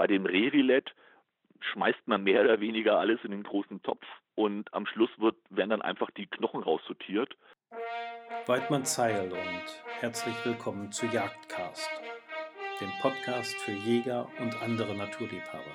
[0.00, 0.94] Bei dem Rehrilett
[1.60, 4.02] schmeißt man mehr oder weniger alles in den großen Topf
[4.34, 7.36] und am Schluss wird, werden dann einfach die Knochen raussortiert.
[8.46, 11.90] Weidmann Zeil und herzlich willkommen zu Jagdcast,
[12.80, 15.74] dem Podcast für Jäger und andere Naturliebhaber.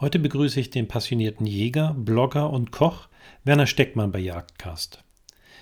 [0.00, 3.08] Heute begrüße ich den passionierten Jäger, Blogger und Koch
[3.44, 5.04] Werner Steckmann bei Jagdcast.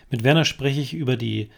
[0.09, 1.51] Mit Werner spreche ich über die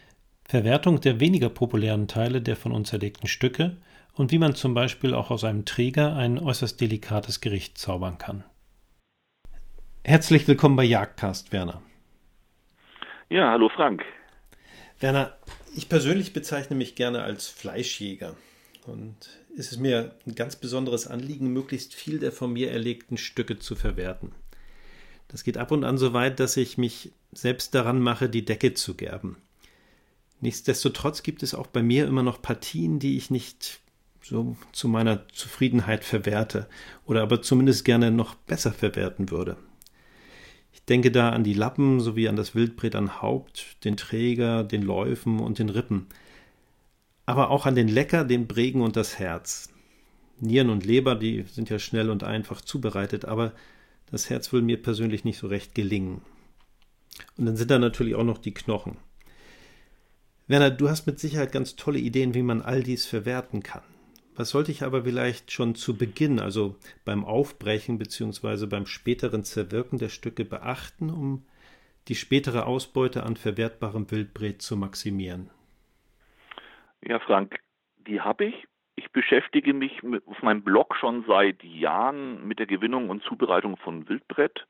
[0.48, 3.77] Verwertung der weniger populären Teile der von uns erlegten Stücke
[4.14, 8.45] und wie man zum Beispiel auch aus einem Träger ein äußerst delikates Gericht zaubern kann.
[10.04, 11.82] Herzlich willkommen bei Jagdcast, Werner.
[13.30, 14.02] Ja, hallo Frank.
[15.01, 15.37] Werner,
[15.74, 18.37] ich persönlich bezeichne mich gerne als Fleischjäger.
[18.87, 19.16] Und
[19.56, 23.76] es ist mir ein ganz besonderes Anliegen, möglichst viel der von mir erlegten Stücke zu
[23.76, 24.32] verwerten.
[25.29, 28.74] Das geht ab und an so weit, dass ich mich selbst daran mache, die Decke
[28.74, 29.37] zu gerben.
[30.40, 33.81] Nichtsdestotrotz gibt es auch bei mir immer noch Partien, die ich nicht
[34.22, 36.68] so zu meiner Zufriedenheit verwerte
[37.06, 39.56] oder aber zumindest gerne noch besser verwerten würde.
[40.73, 44.82] Ich denke da an die Lappen sowie an das Wildbret an Haupt, den Träger, den
[44.82, 46.06] Läufen und den Rippen.
[47.26, 49.68] Aber auch an den Lecker, den Bregen und das Herz.
[50.40, 53.52] Nieren und Leber, die sind ja schnell und einfach zubereitet, aber
[54.10, 56.23] das Herz will mir persönlich nicht so recht gelingen.
[57.36, 58.96] Und dann sind da natürlich auch noch die Knochen.
[60.48, 63.82] Werner, du hast mit Sicherheit ganz tolle Ideen, wie man all dies verwerten kann.
[64.34, 68.66] Was sollte ich aber vielleicht schon zu Beginn, also beim Aufbrechen bzw.
[68.66, 71.44] beim späteren Zerwirken der Stücke beachten, um
[72.09, 75.50] die spätere Ausbeute an verwertbarem Wildbret zu maximieren?
[77.05, 77.59] Ja, Frank,
[78.06, 78.66] die habe ich.
[78.97, 83.77] Ich beschäftige mich mit, auf meinem Blog schon seit Jahren mit der Gewinnung und Zubereitung
[83.77, 84.66] von Wildbrett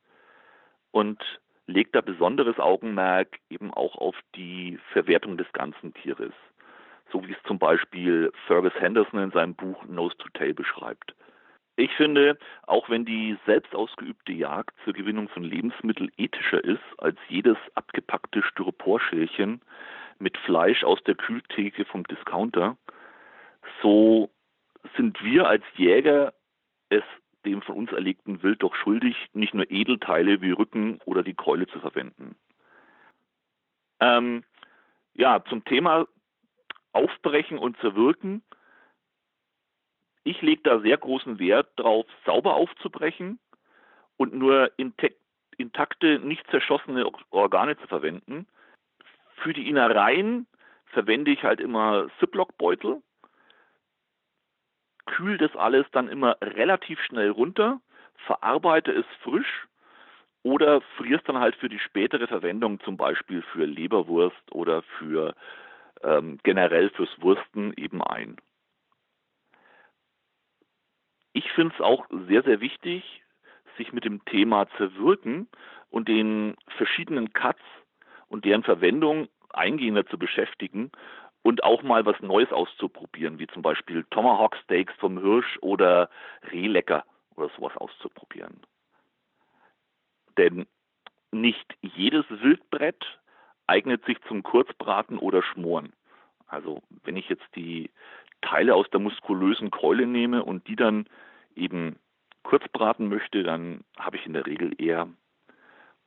[0.90, 1.20] und
[1.66, 6.32] lege da besonderes Augenmerk eben auch auf die Verwertung des ganzen Tieres
[7.12, 11.14] so wie es zum Beispiel Fergus Henderson in seinem Buch Nose to Tail beschreibt.
[11.76, 17.18] Ich finde, auch wenn die selbst ausgeübte Jagd zur Gewinnung von Lebensmitteln ethischer ist als
[17.28, 19.60] jedes abgepackte Styroporschälchen
[20.18, 22.76] mit Fleisch aus der Kühltheke vom Discounter,
[23.80, 24.30] so
[24.96, 26.34] sind wir als Jäger
[26.90, 27.02] es
[27.44, 31.66] dem von uns erlegten Wild doch schuldig, nicht nur Edelteile wie Rücken oder die Keule
[31.66, 32.36] zu verwenden.
[34.00, 34.44] Ähm,
[35.14, 36.06] ja, zum Thema
[36.92, 38.42] aufbrechen und zerwirken.
[40.24, 43.38] Ich lege da sehr großen Wert darauf, sauber aufzubrechen
[44.16, 48.46] und nur intakte, nicht zerschossene Organe zu verwenden.
[49.36, 50.46] Für die Innereien
[50.86, 53.02] verwende ich halt immer Ziploc-Beutel,
[55.06, 57.80] kühl das alles dann immer relativ schnell runter,
[58.26, 59.66] verarbeite es frisch
[60.44, 65.34] oder friere es dann halt für die spätere Verwendung, zum Beispiel für Leberwurst oder für
[66.02, 68.36] ähm, generell fürs Wursten eben ein.
[71.32, 73.22] Ich finde es auch sehr, sehr wichtig,
[73.78, 75.48] sich mit dem Thema Zerwürgen
[75.90, 77.62] und den verschiedenen Cuts
[78.28, 80.90] und deren Verwendung eingehender zu beschäftigen
[81.42, 86.08] und auch mal was Neues auszuprobieren, wie zum Beispiel Tomahawk Steaks vom Hirsch oder
[86.50, 88.60] Rehlecker oder sowas auszuprobieren.
[90.36, 90.66] Denn
[91.30, 93.04] nicht jedes Wildbrett
[93.72, 95.94] eignet sich zum Kurzbraten oder Schmoren.
[96.46, 97.90] Also wenn ich jetzt die
[98.42, 101.06] Teile aus der muskulösen Keule nehme und die dann
[101.56, 101.96] eben
[102.42, 105.08] kurz braten möchte, dann habe ich in der Regel eher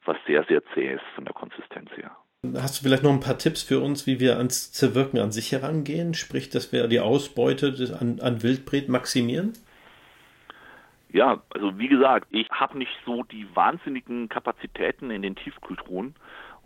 [0.06, 2.16] was sehr, sehr zähes von der Konsistenz her.
[2.54, 5.52] Hast du vielleicht noch ein paar Tipps für uns, wie wir ans Zerwirken an sich
[5.52, 6.14] herangehen?
[6.14, 9.54] Sprich, dass wir die Ausbeute an, an Wildbret maximieren?
[11.10, 16.14] Ja, also wie gesagt, ich habe nicht so die wahnsinnigen Kapazitäten in den Tiefkühltruhen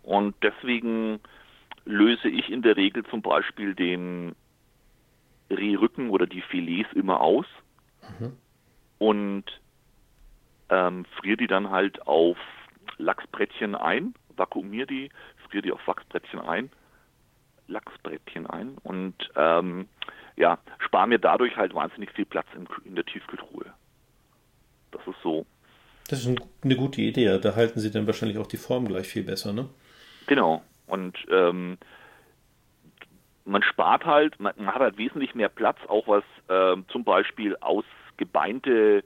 [0.02, 1.20] und deswegen
[1.84, 4.34] löse ich in der Regel zum Beispiel den
[5.50, 7.46] Rehrücken oder die Filets immer aus
[8.18, 8.32] mhm.
[8.98, 9.44] und
[10.68, 12.38] ähm, friere die dann halt auf
[12.98, 15.10] Lachsbrettchen ein, vakuumiere die,
[15.48, 16.70] friere die auf Wachsbrettchen ein,
[17.66, 19.88] Lachsbrettchen ein und ähm,
[20.36, 23.66] ja, spare mir dadurch halt wahnsinnig viel Platz in, in der Tiefkühltruhe.
[24.90, 25.46] Das ist so.
[26.08, 27.38] Das ist eine gute Idee.
[27.38, 29.68] Da halten Sie dann wahrscheinlich auch die Form gleich viel besser, ne?
[30.30, 30.62] Genau.
[30.86, 31.76] Und ähm,
[33.44, 37.56] man spart halt, man, man, hat halt wesentlich mehr Platz, auch was äh, zum Beispiel
[37.56, 39.02] ausgebeinte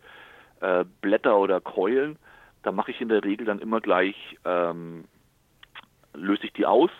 [0.61, 2.19] äh, Blätter oder Keulen.
[2.62, 5.05] Da mache ich in der Regel dann immer gleich, ähm,
[6.12, 6.91] löse ich die aus,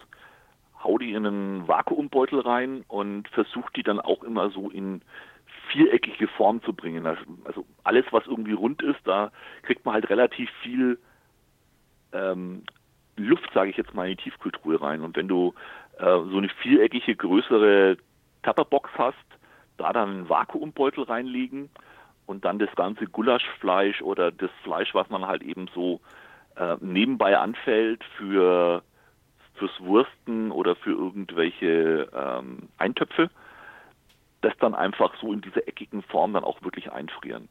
[0.83, 5.03] hau die in einen Vakuumbeutel rein und versuche die dann auch immer so in
[5.69, 7.07] viereckige Form zu bringen.
[7.45, 9.33] Also alles, was irgendwie rund ist, da
[9.65, 10.99] kriegt man halt relativ viel
[12.15, 12.63] ähm,
[13.17, 15.03] Luft, sage ich jetzt mal, in die Tiefkühltruhe rein.
[15.03, 15.55] Und wenn du
[15.99, 17.97] äh, so eine viereckige, größere
[18.43, 19.17] Tupperbox hast,
[19.77, 21.71] da dann einen Vakuumbeutel reinlegen
[22.27, 26.01] und dann das ganze Gulaschfleisch oder das Fleisch, was man halt eben so
[26.57, 28.83] äh, nebenbei anfällt für
[29.55, 33.31] fürs Wursten oder für irgendwelche ähm, Eintöpfe,
[34.41, 37.49] das dann einfach so in dieser eckigen Form dann auch wirklich einfrieren.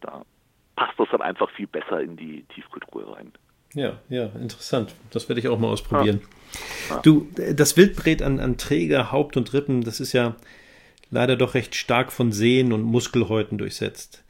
[0.00, 0.22] Da
[0.74, 3.32] passt das dann einfach viel besser in die Tiefkühltruhe rein.
[3.76, 4.94] Ja, ja, interessant.
[5.10, 6.22] Das werde ich auch mal ausprobieren.
[6.88, 7.00] Ja.
[7.02, 10.34] Du, das Wildbret an, an Träger, Haupt und Rippen, das ist ja
[11.10, 14.24] leider doch recht stark von Sehnen und Muskelhäuten durchsetzt.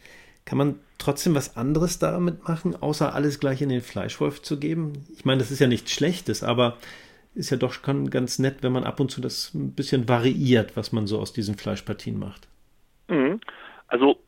[0.44, 5.06] Kann man trotzdem was anderes damit machen, außer alles gleich in den Fleischwolf zu geben?
[5.16, 6.76] Ich meine, das ist ja nichts Schlechtes, aber
[7.36, 10.90] ist ja doch ganz nett, wenn man ab und zu das ein bisschen variiert, was
[10.90, 12.48] man so aus diesen Fleischpartien macht.
[13.08, 13.40] Mhm.
[13.86, 14.18] Also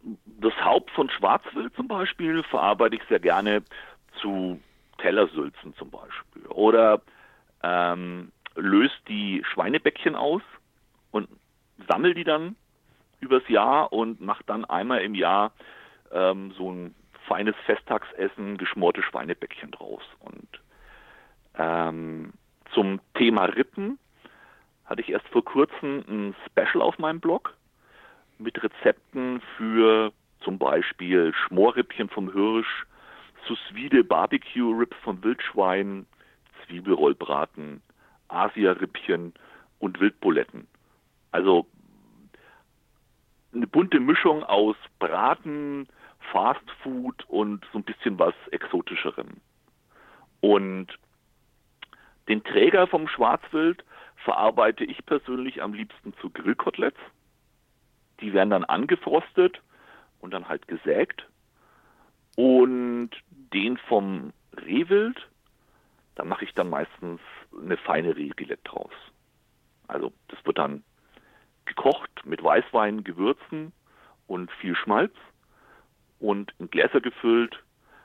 [0.41, 3.63] das Haupt von Schwarzwild zum Beispiel verarbeite ich sehr gerne
[4.21, 4.61] zu
[4.99, 6.47] Tellersülzen zum Beispiel.
[6.49, 7.01] Oder
[7.63, 10.43] ähm, löst die Schweinebäckchen aus
[11.11, 11.29] und
[11.89, 12.57] sammel die dann
[13.21, 15.53] übers Jahr und macht dann einmal im Jahr
[16.13, 16.95] ähm, so ein
[17.27, 20.03] feines Festtagsessen, geschmorte Schweinebäckchen draus.
[20.21, 20.49] Und
[21.57, 22.33] ähm,
[22.73, 23.99] zum Thema Rippen
[24.85, 27.55] hatte ich erst vor kurzem ein Special auf meinem Blog
[28.39, 32.87] mit Rezepten für zum Beispiel Schmorrippchen vom Hirsch,
[33.49, 36.07] sous Barbecue Ribs vom Wildschwein,
[36.67, 37.83] Zwiebelrollbraten,
[38.29, 39.33] Asia-Rippchen
[39.79, 40.67] und Wildbuletten.
[41.33, 41.67] Also
[43.55, 45.89] eine bunte Mischung aus Braten,
[46.31, 49.41] Fast Food und so ein bisschen was Exotischerem.
[50.41, 50.89] Und
[52.29, 53.83] den Träger vom Schwarzwild
[54.17, 57.01] verarbeite ich persönlich am liebsten zu Grillkoteletts.
[58.21, 59.63] Die werden dann angefrostet
[60.21, 61.27] und dann halt gesägt.
[62.39, 63.11] Und
[63.53, 65.19] den vom Rehwild,
[66.15, 67.21] da mache ich dann meistens
[67.53, 68.93] eine feine Rehgilette draus.
[69.89, 70.85] Also das wird dann
[71.65, 73.73] gekocht mit Weißwein, Gewürzen
[74.29, 75.13] und viel Schmalz
[76.21, 77.59] und in Gläser gefüllt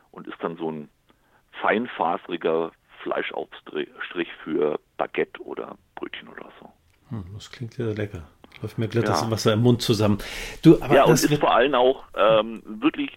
[0.09, 0.89] und ist dann so ein
[1.61, 2.71] feinfaseriger
[3.03, 6.73] Fleischaufstrich für Baguette oder Brötchen oder so.
[7.09, 8.23] Hm, das klingt ja lecker.
[8.63, 9.11] Läuft mir glatt ja.
[9.11, 10.17] das Wasser im Mund zusammen.
[10.63, 13.15] Du, aber ja, und ist vor allem auch ähm, wirklich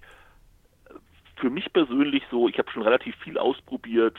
[1.37, 4.17] für mich persönlich so, ich habe schon relativ viel ausprobiert.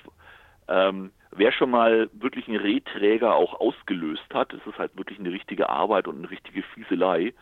[0.68, 5.32] Ähm, wer schon mal wirklich einen Rehträger auch ausgelöst hat, es ist halt wirklich eine
[5.32, 7.34] richtige Arbeit und eine richtige Fieselei,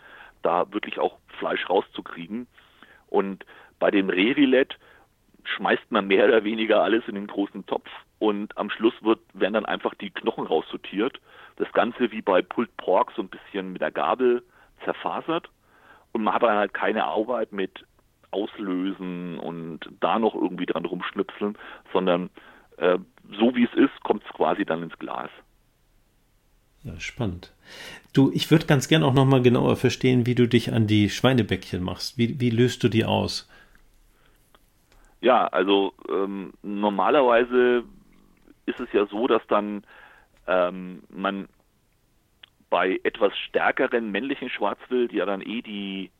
[0.42, 2.48] da wirklich auch Fleisch rauszukriegen.
[3.08, 3.46] Und
[3.80, 4.78] bei dem Rehrilett
[5.44, 7.90] schmeißt man mehr oder weniger alles in den großen Topf
[8.20, 11.20] und am Schluss wird, werden dann einfach die Knochen raussortiert.
[11.58, 14.44] Das Ganze wie bei Pulled Pork so ein bisschen mit der Gabel
[14.84, 15.50] zerfasert
[16.14, 17.86] und man hat dann halt keine Arbeit mit
[18.36, 21.58] Auslösen und da noch irgendwie dran rumschnipseln,
[21.94, 22.30] sondern
[22.78, 23.00] äh,
[23.40, 25.30] so wie es ist, kommt es quasi dann ins Glas.
[26.84, 27.54] Ja, spannend.
[28.14, 31.82] Du, ich würde ganz gern auch nochmal genauer verstehen, wie du dich an die Schweinebäckchen
[31.82, 32.18] machst.
[32.18, 33.50] Wie, wie löst du die aus?
[35.22, 37.84] Ja, also ähm, normalerweise
[38.68, 39.84] ist es ja so, dass dann
[40.46, 41.48] ähm, man
[42.70, 46.12] bei etwas stärkeren männlichen Schwarzwild ja dann eh die,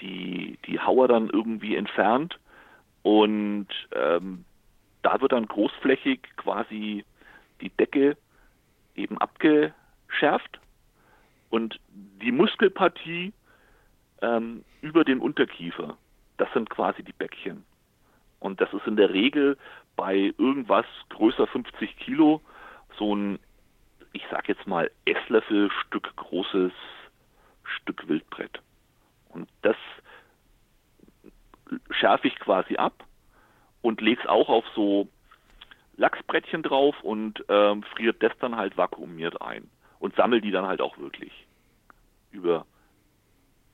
[0.00, 2.38] die, die Hauer dann irgendwie entfernt
[3.02, 4.44] und ähm,
[5.02, 7.04] da wird dann großflächig quasi
[7.60, 8.16] die Decke
[8.94, 10.60] eben abgeschärft
[11.50, 13.32] und die Muskelpartie
[14.22, 15.96] ähm, über den Unterkiefer,
[16.36, 17.64] das sind quasi die Bäckchen.
[18.40, 19.56] Und das ist in der Regel
[19.96, 22.40] bei irgendwas größer 50 Kilo
[22.98, 23.38] so ein,
[24.12, 26.72] ich sag jetzt mal, Esslöffelstück großes
[27.64, 28.60] Stück Wildbrett.
[29.36, 29.76] Und das
[31.90, 33.04] schärfe ich quasi ab
[33.82, 35.08] und lege es auch auf so
[35.96, 40.80] Lachsbrettchen drauf und ähm, friert das dann halt vakuumiert ein und sammle die dann halt
[40.80, 41.32] auch wirklich
[42.30, 42.64] über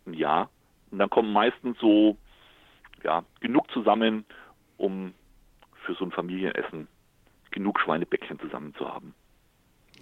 [0.04, 0.50] ein Jahr.
[0.90, 2.16] Und dann kommen meistens so
[3.04, 4.25] ja, genug zusammen,
[4.78, 5.14] um
[5.85, 6.88] für so ein Familienessen
[7.52, 9.14] genug Schweinebäckchen zusammen zu haben.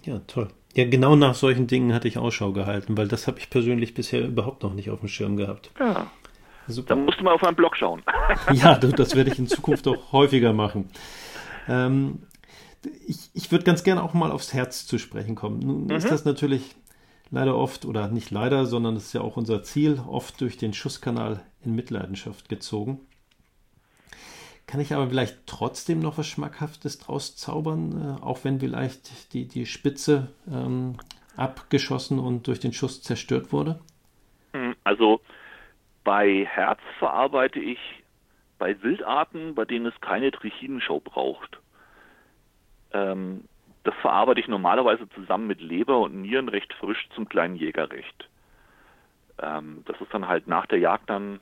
[0.03, 0.49] Ja, toll.
[0.75, 4.25] Ja, genau nach solchen Dingen hatte ich Ausschau gehalten, weil das habe ich persönlich bisher
[4.25, 5.71] überhaupt noch nicht auf dem Schirm gehabt.
[5.79, 6.11] Ja.
[6.67, 6.95] Super.
[6.95, 8.03] Dann musst du mal auf meinen Blog schauen.
[8.53, 10.89] ja, das werde ich in Zukunft auch häufiger machen.
[11.67, 12.19] Ähm,
[13.05, 15.59] ich ich würde ganz gerne auch mal aufs Herz zu sprechen kommen.
[15.59, 15.91] Nun mhm.
[15.91, 16.75] ist das natürlich
[17.29, 20.73] leider oft, oder nicht leider, sondern das ist ja auch unser Ziel, oft durch den
[20.73, 22.99] Schusskanal in Mitleidenschaft gezogen.
[24.67, 29.47] Kann ich aber vielleicht trotzdem noch was Schmackhaftes draus zaubern, äh, auch wenn vielleicht die,
[29.47, 30.95] die Spitze ähm,
[31.35, 33.79] abgeschossen und durch den Schuss zerstört wurde?
[34.53, 35.21] Hm, also
[36.03, 37.79] bei Herz verarbeite ich
[38.57, 41.59] bei Wildarten, bei denen es keine Trichinenschau braucht.
[42.93, 43.45] Ähm,
[43.83, 48.29] das verarbeite ich normalerweise zusammen mit Leber und Nieren recht frisch zum kleinen Jägerrecht.
[49.39, 51.39] Ähm, das ist dann halt nach der Jagd dann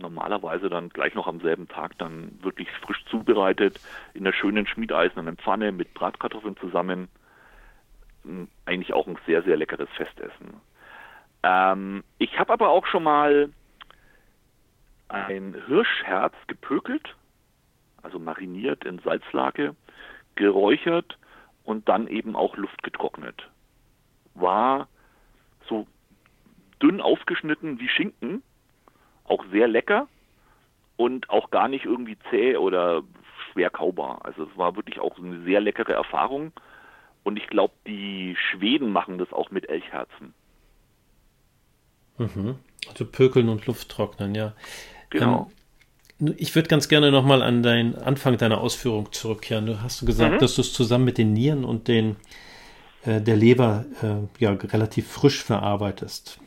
[0.00, 3.80] normalerweise dann gleich noch am selben Tag dann wirklich frisch zubereitet
[4.14, 7.08] in der schönen schmiedeisernen Pfanne mit Bratkartoffeln zusammen.
[8.24, 10.60] Hm, eigentlich auch ein sehr, sehr leckeres Festessen.
[11.42, 13.50] Ähm, ich habe aber auch schon mal
[15.08, 17.16] ein Hirschherz gepökelt,
[18.02, 19.74] also mariniert in Salzlake,
[20.36, 21.18] geräuchert
[21.64, 23.48] und dann eben auch Luft getrocknet.
[24.34, 24.88] War
[25.68, 25.86] so
[26.80, 28.42] dünn aufgeschnitten wie Schinken,
[29.30, 30.08] auch sehr lecker
[30.96, 33.02] und auch gar nicht irgendwie zäh oder
[33.52, 34.20] schwer kaubar.
[34.24, 36.52] Also es war wirklich auch eine sehr leckere Erfahrung
[37.22, 40.34] und ich glaube, die Schweden machen das auch mit Elchherzen.
[42.18, 42.56] Mhm.
[42.88, 44.52] Also Pökeln und Luft trocknen, ja.
[45.10, 45.50] Genau.
[46.20, 49.66] Ähm, ich würde ganz gerne nochmal an deinen Anfang deiner Ausführung zurückkehren.
[49.66, 50.38] Du hast gesagt, mhm.
[50.38, 52.16] dass du es zusammen mit den Nieren und den
[53.04, 56.40] äh, der Leber äh, ja relativ frisch verarbeitest.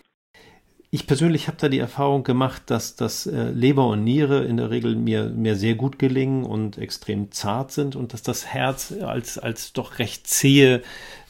[0.94, 4.70] Ich persönlich habe da die Erfahrung gemacht, dass das äh, Leber und Niere in der
[4.70, 9.40] Regel mir, mir sehr gut gelingen und extrem zart sind und dass das Herz als,
[9.40, 10.84] als doch recht zähe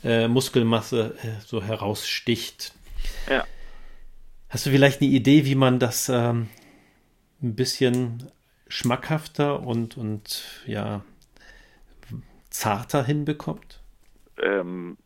[0.04, 2.74] äh, Muskelmasse äh, so heraussticht.
[3.30, 3.46] Ja.
[4.50, 6.50] Hast du vielleicht eine Idee, wie man das ähm,
[7.42, 8.30] ein bisschen
[8.68, 11.06] schmackhafter und, und ja,
[12.50, 13.80] zarter hinbekommt?
[14.42, 14.98] Ähm,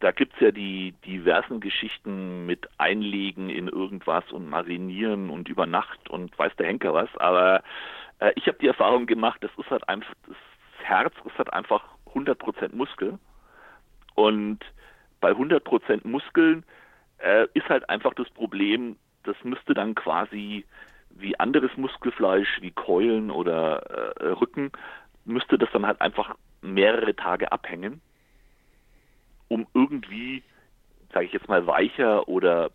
[0.00, 5.66] da gibt es ja die diversen Geschichten mit Einlegen in irgendwas und Marinieren und über
[5.66, 7.14] Nacht und weiß der Henker was.
[7.18, 7.62] Aber
[8.18, 10.36] äh, ich habe die Erfahrung gemacht, das ist halt einfach, das
[10.82, 13.18] Herz ist halt einfach 100% Muskel.
[14.14, 14.60] Und
[15.20, 16.64] bei 100% Muskeln
[17.18, 20.64] äh, ist halt einfach das Problem, das müsste dann quasi
[21.10, 23.78] wie anderes Muskelfleisch, wie Keulen oder
[24.20, 24.70] äh, Rücken,
[25.24, 28.00] müsste das dann halt einfach mehrere Tage abhängen,
[29.50, 30.42] um irgendwie,
[31.12, 32.70] sage ich jetzt mal, weicher oder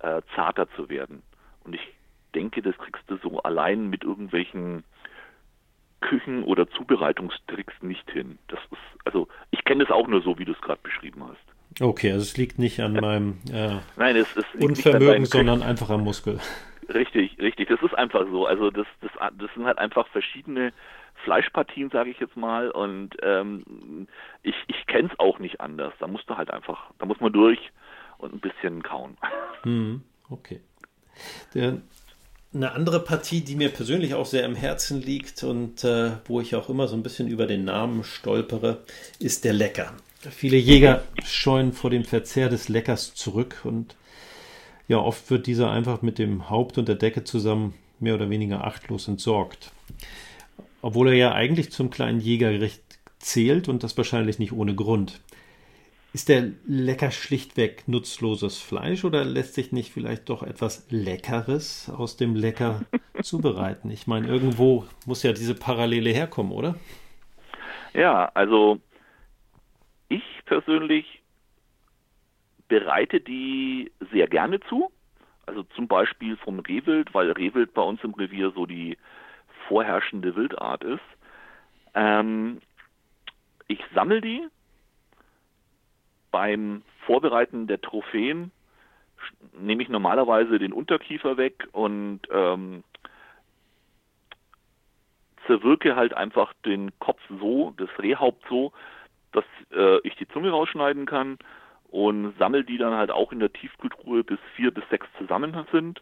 [0.00, 1.22] äh, zarter zu werden.
[1.62, 1.82] Und ich
[2.34, 4.82] denke, das kriegst du so allein mit irgendwelchen
[6.00, 8.38] Küchen- oder Zubereitungstricks nicht hin.
[8.48, 11.82] Das ist, also ich kenne das auch nur so, wie du es gerade beschrieben hast.
[11.82, 16.02] Okay, also es liegt nicht an meinem äh, Nein, es, es Unvermögen, sondern einfach am
[16.02, 16.40] Muskel.
[16.92, 17.68] Richtig, richtig.
[17.68, 18.46] Das ist einfach so.
[18.46, 20.72] Also das, das, das sind halt einfach verschiedene
[21.24, 22.70] Fleischpartien, sage ich jetzt mal.
[22.70, 24.06] Und ähm,
[24.42, 25.92] ich, ich kenne es auch nicht anders.
[26.00, 27.58] Da musst du halt einfach, da muss man durch
[28.18, 29.16] und ein bisschen kauen.
[29.62, 30.62] Hm, okay.
[31.52, 31.82] Der,
[32.54, 36.56] eine andere Partie, die mir persönlich auch sehr im Herzen liegt und äh, wo ich
[36.56, 38.78] auch immer so ein bisschen über den Namen stolpere,
[39.18, 39.92] ist der Lecker.
[40.30, 43.96] Viele Jäger scheuen vor dem Verzehr des Leckers zurück und
[44.90, 48.64] ja, oft wird dieser einfach mit dem Haupt und der Decke zusammen mehr oder weniger
[48.64, 49.70] achtlos entsorgt.
[50.82, 52.82] Obwohl er ja eigentlich zum kleinen Jägergericht
[53.20, 55.20] zählt und das wahrscheinlich nicht ohne Grund.
[56.12, 62.16] Ist der Lecker schlichtweg nutzloses Fleisch oder lässt sich nicht vielleicht doch etwas Leckeres aus
[62.16, 62.80] dem Lecker
[63.22, 63.92] zubereiten?
[63.92, 66.74] Ich meine, irgendwo muss ja diese Parallele herkommen, oder?
[67.94, 68.80] Ja, also
[70.08, 71.19] ich persönlich
[72.70, 74.90] bereite die sehr gerne zu.
[75.44, 78.96] Also zum Beispiel vom Rehwild, weil Rehwild bei uns im Revier so die
[79.66, 81.02] vorherrschende Wildart ist.
[81.94, 82.60] Ähm,
[83.66, 84.46] ich sammle die.
[86.30, 88.52] Beim Vorbereiten der Trophäen
[89.58, 92.84] nehme ich normalerweise den Unterkiefer weg und ähm,
[95.46, 98.72] zerwirke halt einfach den Kopf so, das Rehhaupt so,
[99.32, 101.36] dass äh, ich die Zunge rausschneiden kann
[101.90, 106.00] und sammle die dann halt auch in der Tiefkühltruhe bis vier bis sechs zusammen sind.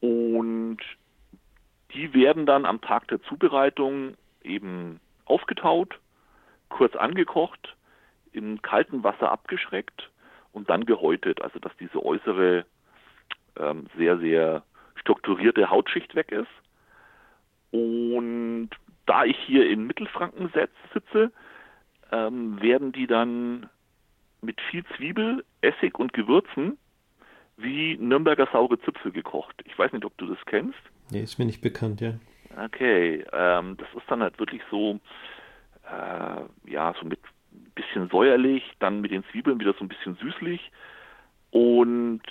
[0.00, 0.78] Und
[1.92, 5.98] die werden dann am Tag der Zubereitung eben aufgetaut,
[6.68, 7.76] kurz angekocht,
[8.32, 10.10] im kalten Wasser abgeschreckt
[10.52, 12.64] und dann gehäutet, also dass diese äußere
[13.58, 14.62] ähm, sehr, sehr
[14.96, 16.48] strukturierte Hautschicht weg ist.
[17.70, 18.70] Und
[19.06, 20.50] da ich hier in Mittelfranken
[20.92, 21.30] sitze,
[22.10, 23.68] ähm, werden die dann
[24.44, 26.78] mit viel Zwiebel, Essig und Gewürzen
[27.56, 29.54] wie Nürnberger saure Zipfel gekocht.
[29.64, 30.78] Ich weiß nicht, ob du das kennst.
[31.10, 32.14] Nee, ist mir nicht bekannt, ja.
[32.64, 35.00] Okay, ähm, das ist dann halt wirklich so,
[35.84, 37.20] äh, ja, so mit
[37.52, 40.72] ein bisschen säuerlich, dann mit den Zwiebeln wieder so ein bisschen süßlich
[41.50, 42.22] und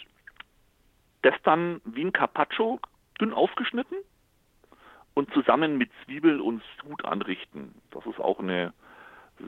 [1.22, 2.80] das dann wie ein Carpaccio
[3.20, 3.98] dünn aufgeschnitten
[5.14, 7.76] und zusammen mit Zwiebeln und Sud anrichten.
[7.92, 8.74] Das ist auch eine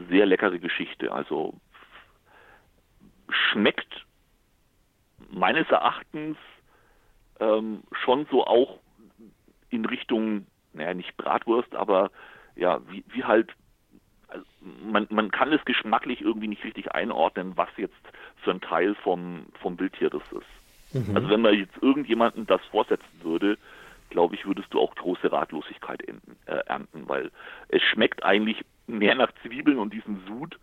[0.09, 1.11] sehr leckere Geschichte.
[1.11, 1.59] Also
[3.29, 4.05] schmeckt
[5.29, 6.37] meines Erachtens
[7.39, 8.79] ähm, schon so auch
[9.69, 12.11] in Richtung, naja, nicht Bratwurst, aber
[12.55, 13.51] ja, wie, wie halt,
[14.27, 17.95] also man, man kann es geschmacklich irgendwie nicht richtig einordnen, was jetzt
[18.43, 21.07] für ein Teil vom, vom Wildtier das ist.
[21.07, 21.15] Mhm.
[21.15, 23.57] Also wenn man jetzt irgendjemanden das vorsetzen würde,
[24.09, 27.31] glaube ich, würdest du auch große Ratlosigkeit enden, äh, ernten, weil
[27.69, 30.57] es schmeckt eigentlich mehr nach Zwiebeln und diesem Sud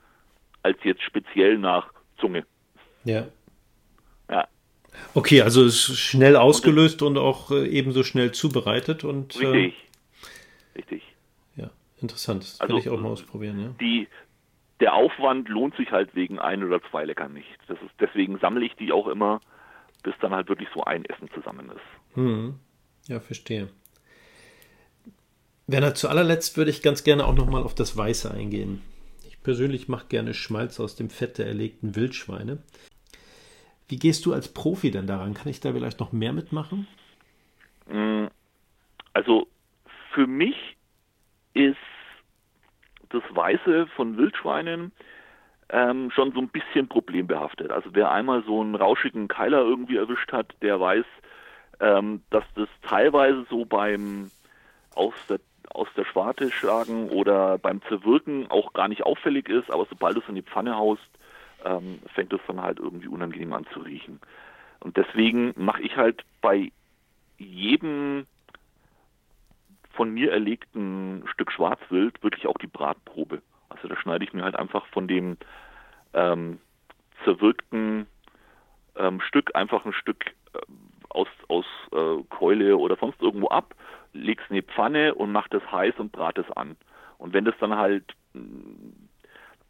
[0.62, 1.92] als jetzt speziell nach
[2.22, 2.46] Zunge.
[3.04, 3.26] Ja.
[4.30, 4.48] Ja.
[5.14, 9.36] Okay, also es ist schnell ausgelöst und, und auch äh, ebenso schnell zubereitet und.
[9.36, 9.74] Äh, richtig.
[9.74, 11.02] Äh, richtig.
[11.56, 12.44] Ja, interessant.
[12.44, 13.68] Das also, kann ich auch mal ausprobieren, ja.
[13.80, 14.08] Die,
[14.80, 17.48] der Aufwand lohnt sich halt wegen ein oder zwei Leckern nicht.
[17.66, 19.40] Das ist, deswegen sammle ich die auch immer,
[20.02, 22.14] bis dann halt wirklich so ein Essen zusammen ist.
[22.16, 22.54] Hm.
[23.08, 23.68] Ja, verstehe.
[25.66, 28.82] Werner, zu allerletzt würde ich ganz gerne auch nochmal auf das Weiße eingehen.
[29.42, 32.58] Ich persönlich mache gerne Schmalz aus dem Fett der erlegten Wildschweine.
[33.88, 35.34] Wie gehst du als Profi denn daran?
[35.34, 36.86] Kann ich da vielleicht noch mehr mitmachen?
[37.88, 38.26] Mm,
[39.12, 39.48] also
[40.12, 40.76] für mich
[41.54, 41.74] ist
[43.08, 44.92] das Weiße von Wildschweinen
[45.70, 47.72] ähm, schon so ein bisschen problembehaftet.
[47.72, 51.04] Also wer einmal so einen rauschigen Keiler irgendwie erwischt hat, der weiß,
[51.80, 54.30] ähm, dass das teilweise so beim
[54.94, 55.40] aus der
[55.70, 60.20] aus der Schwarte schlagen oder beim Zerwirken auch gar nicht auffällig ist, aber sobald du
[60.20, 61.02] es in die Pfanne haust,
[61.64, 64.20] ähm, fängt es dann halt irgendwie unangenehm an zu riechen.
[64.80, 66.72] Und deswegen mache ich halt bei
[67.38, 68.26] jedem
[69.92, 73.42] von mir erlegten Stück Schwarzwild wirklich auch die Bratprobe.
[73.68, 75.36] Also da schneide ich mir halt einfach von dem
[76.14, 76.58] ähm,
[77.24, 78.06] zerwirkten
[78.96, 80.58] ähm, Stück einfach ein Stück äh,
[81.08, 83.74] aus, aus äh, Keule oder sonst irgendwo ab,
[84.12, 86.76] leg's in die Pfanne und mach das heiß und brat es an.
[87.18, 88.90] Und wenn das dann halt mm,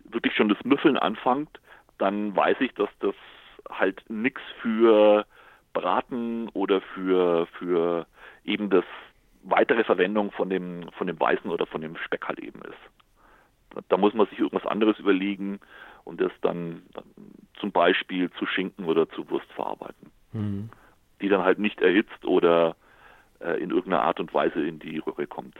[0.05, 1.61] wirklich schon das Müffeln anfängt,
[1.99, 3.15] dann weiß ich, dass das
[3.71, 5.27] halt nichts für
[5.73, 8.07] Braten oder für, für
[8.45, 8.85] eben das
[9.43, 13.85] weitere Verwendung von dem, von dem Weißen oder von dem Speck halt eben ist.
[13.89, 15.61] Da muss man sich irgendwas anderes überlegen
[16.05, 16.83] und das dann,
[17.59, 20.11] zum Beispiel zu Schinken oder zu Wurst verarbeiten.
[20.33, 20.71] Mhm
[21.23, 22.77] die dann halt nicht erhitzt oder
[23.61, 25.57] in irgendeiner Art und Weise in die Röhre kommt.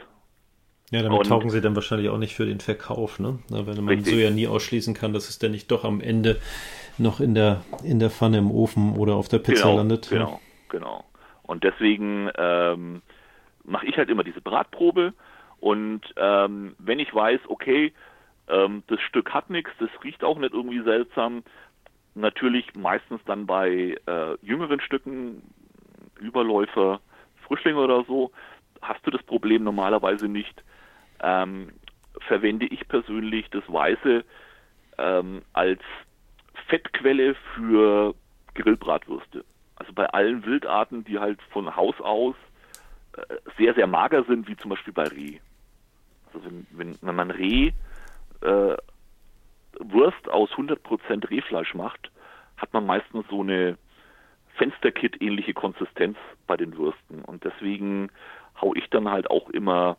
[0.91, 3.39] Ja, damit und, taugen sie dann wahrscheinlich auch nicht für den Verkauf, ne?
[3.49, 4.13] Weil man richtig.
[4.13, 6.39] so ja nie ausschließen kann, dass es dann nicht doch am Ende
[6.97, 10.09] noch in der, in der Pfanne im Ofen oder auf der Pizza genau, landet.
[10.09, 10.39] Genau, ja.
[10.69, 11.03] genau.
[11.41, 13.01] Und deswegen ähm,
[13.63, 15.13] mache ich halt immer diese Bratprobe
[15.59, 17.93] und ähm, wenn ich weiß, okay,
[18.47, 21.43] ähm, das Stück hat nichts, das riecht auch nicht irgendwie seltsam,
[22.15, 25.41] natürlich meistens dann bei äh, jüngeren Stücken,
[26.19, 26.99] Überläufer,
[27.47, 28.31] Frischlinge oder so,
[28.81, 30.63] hast du das Problem normalerweise nicht.
[31.21, 31.69] Ähm,
[32.27, 34.23] verwende ich persönlich das Weiße
[34.97, 35.81] ähm, als
[36.67, 38.15] Fettquelle für
[38.53, 39.43] Grillbratwürste.
[39.75, 42.35] Also bei allen Wildarten, die halt von Haus aus
[43.17, 45.39] äh, sehr, sehr mager sind, wie zum Beispiel bei Reh.
[46.33, 47.71] Also wenn, wenn, wenn man Reh
[48.41, 48.77] äh,
[49.79, 52.11] Wurst aus 100% Rehfleisch macht,
[52.57, 53.77] hat man meistens so eine
[54.57, 57.23] Fensterkit-ähnliche Konsistenz bei den Würsten.
[57.23, 58.09] Und deswegen
[58.61, 59.97] hau ich dann halt auch immer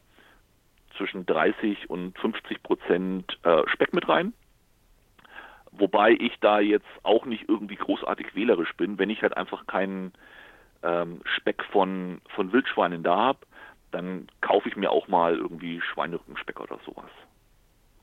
[0.96, 4.32] zwischen 30 und 50 Prozent äh, Speck mit rein.
[5.72, 8.98] Wobei ich da jetzt auch nicht irgendwie großartig wählerisch bin.
[8.98, 10.12] Wenn ich halt einfach keinen
[10.84, 13.40] ähm, Speck von, von Wildschweinen da habe,
[13.90, 17.10] dann kaufe ich mir auch mal irgendwie Schweinerückenspeck oder sowas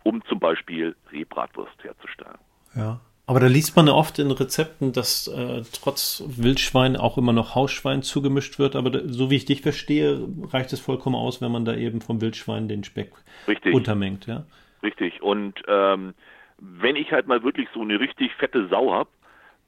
[0.04, 2.38] um zum Beispiel Rehbratwurst herzustellen.
[2.76, 3.00] Ja.
[3.32, 7.56] Aber da liest man ja oft in Rezepten, dass äh, trotz Wildschwein auch immer noch
[7.56, 8.76] Hausschwein zugemischt wird.
[8.76, 12.02] Aber da, so wie ich dich verstehe, reicht es vollkommen aus, wenn man da eben
[12.02, 13.13] vom Wildschwein den Speck
[13.48, 13.74] Richtig.
[13.74, 14.28] untermengt.
[14.28, 14.44] Ja?
[14.84, 15.22] Richtig.
[15.22, 16.13] Und ähm,
[16.58, 19.10] wenn ich halt mal wirklich so eine richtig fette Sau habe,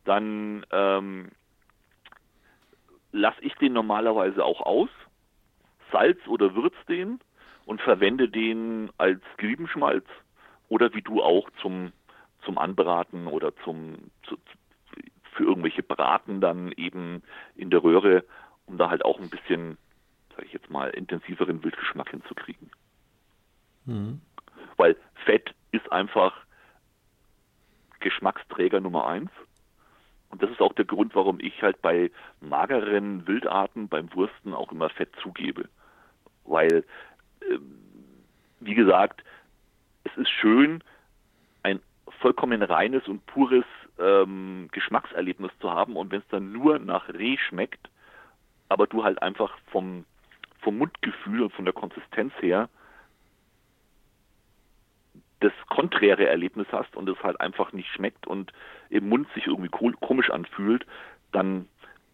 [0.04, 1.30] dann ähm,
[3.14, 4.90] lasse ich den normalerweise auch aus,
[5.90, 7.22] salz oder würz den
[7.66, 10.04] und verwende den als Griebenschmalz
[10.68, 11.94] oder wie du auch zum,
[12.46, 14.38] zum Anbraten oder zum, zu,
[15.34, 17.24] für irgendwelche Braten dann eben
[17.56, 18.24] in der Röhre,
[18.66, 19.78] um da halt auch ein bisschen,
[20.36, 22.70] sag ich jetzt mal, intensiveren Wildgeschmack hinzukriegen.
[23.86, 24.22] Mhm.
[24.78, 26.34] Weil Fett ist einfach
[28.00, 29.32] Geschmacksträger Nummer eins.
[30.30, 34.72] Und das ist auch der Grund, warum ich halt bei mageren Wildarten beim Wursten auch
[34.72, 35.70] immer Fett zugebe.
[36.44, 36.84] Weil
[37.50, 37.80] ähm,
[38.60, 39.24] wie gesagt,
[40.04, 40.84] es ist schön,
[42.24, 43.66] vollkommen reines und pures
[44.00, 47.90] ähm, Geschmackserlebnis zu haben und wenn es dann nur nach Reh schmeckt,
[48.70, 50.06] aber du halt einfach vom,
[50.62, 52.70] vom Mundgefühl und von der Konsistenz her
[55.42, 58.54] das konträre Erlebnis hast und es halt einfach nicht schmeckt und
[58.90, 59.68] im Mund sich irgendwie
[60.00, 60.86] komisch anfühlt,
[61.34, 61.68] dann,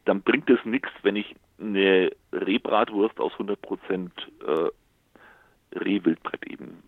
[0.05, 4.09] dann bringt es nichts, wenn ich eine Rehbratwurst aus 100%
[4.47, 4.71] äh,
[5.77, 6.81] Rehwildbrett eben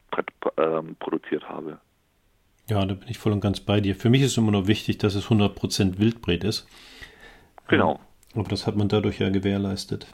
[0.58, 1.80] ähm, produziert habe.
[2.72, 3.98] Ja, da bin ich voll und ganz bei dir.
[3.98, 6.68] Für mich ist immer nur wichtig, dass es 100% Wildbret ist.
[7.68, 8.00] Genau.
[8.34, 10.08] Aber das hat man dadurch ja gewährleistet.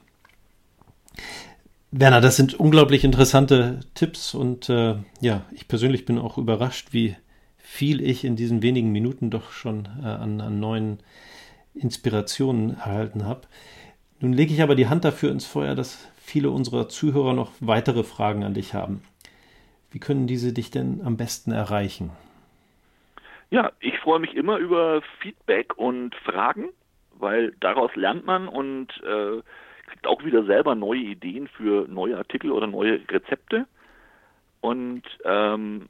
[1.91, 7.15] Werner, das sind unglaublich interessante Tipps und äh, ja, ich persönlich bin auch überrascht, wie
[7.59, 10.97] viel ich in diesen wenigen Minuten doch schon äh, an, an neuen
[11.75, 13.41] Inspirationen erhalten habe.
[14.19, 18.03] Nun lege ich aber die Hand dafür ins Feuer, dass viele unserer Zuhörer noch weitere
[18.03, 19.03] Fragen an dich haben.
[19.91, 22.09] Wie können diese dich denn am besten erreichen?
[23.49, 26.69] Ja, ich freue mich immer über Feedback und Fragen,
[27.11, 29.41] weil daraus lernt man und äh,
[29.87, 33.65] kriegt auch wieder selber neue Ideen für neue Artikel oder neue Rezepte.
[34.59, 35.87] Und ähm,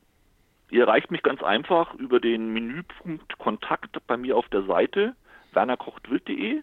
[0.70, 5.16] ihr erreicht mich ganz einfach über den Menüpunkt Kontakt bei mir auf der Seite
[5.54, 6.62] wernerkochtwild.de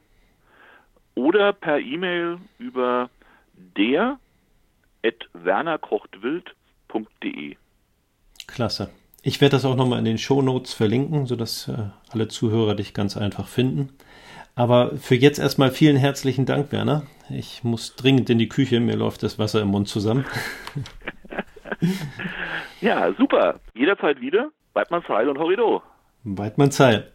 [1.17, 3.11] oder per E-Mail über
[3.57, 4.21] der
[5.33, 7.57] wernerkochtwild.de.
[8.47, 8.91] Klasse.
[9.27, 12.93] Ich werde das auch nochmal in den Show Notes verlinken, sodass äh, alle Zuhörer dich
[12.93, 13.89] ganz einfach finden.
[14.55, 17.05] Aber für jetzt erstmal vielen herzlichen Dank, Werner.
[17.31, 20.27] Ich muss dringend in die Küche, mir läuft das Wasser im Mund zusammen.
[22.83, 23.61] ja, super.
[23.75, 24.51] Jederzeit wieder.
[24.75, 25.83] Weidmanns Heil und Horrido.
[26.25, 27.11] Weidmanns Heil.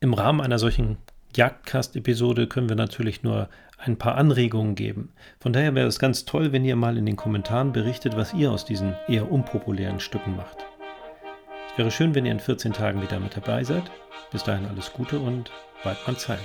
[0.00, 0.98] Im Rahmen einer solchen
[1.34, 5.14] Jagdcast-Episode können wir natürlich nur ein paar Anregungen geben.
[5.40, 8.52] Von daher wäre es ganz toll, wenn ihr mal in den Kommentaren berichtet, was ihr
[8.52, 10.66] aus diesen eher unpopulären Stücken macht.
[11.76, 13.84] Wäre schön, wenn ihr in 14 Tagen wieder mit dabei seid.
[14.32, 15.50] Bis dahin alles Gute und
[15.84, 16.38] Weidmanns Heil.